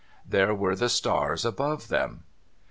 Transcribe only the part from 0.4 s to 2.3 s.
were the stars above them.